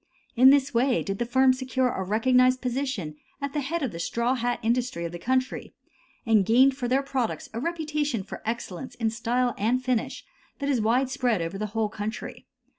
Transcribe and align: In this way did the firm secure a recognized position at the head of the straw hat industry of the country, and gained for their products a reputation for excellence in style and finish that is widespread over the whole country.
In 0.35 0.49
this 0.49 0.73
way 0.73 1.03
did 1.03 1.19
the 1.19 1.27
firm 1.27 1.53
secure 1.53 1.89
a 1.91 2.01
recognized 2.03 2.59
position 2.59 3.17
at 3.39 3.53
the 3.53 3.59
head 3.61 3.83
of 3.83 3.91
the 3.91 3.99
straw 3.99 4.33
hat 4.33 4.57
industry 4.63 5.05
of 5.05 5.11
the 5.11 5.19
country, 5.19 5.75
and 6.25 6.43
gained 6.43 6.75
for 6.75 6.87
their 6.87 7.03
products 7.03 7.49
a 7.53 7.59
reputation 7.59 8.23
for 8.23 8.41
excellence 8.43 8.95
in 8.95 9.11
style 9.11 9.53
and 9.59 9.83
finish 9.83 10.25
that 10.57 10.69
is 10.69 10.81
widespread 10.81 11.39
over 11.39 11.59
the 11.59 11.67
whole 11.77 11.87
country. 11.89 12.47